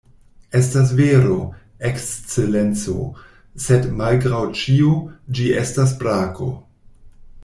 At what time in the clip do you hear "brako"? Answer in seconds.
6.01-6.49